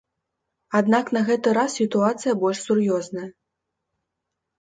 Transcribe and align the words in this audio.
Аднак 0.77 1.11
на 1.17 1.21
гэты 1.27 1.53
раз 1.57 1.75
сітуацыя 1.81 2.33
больш 2.45 2.59
сур'ёзная. 2.69 3.27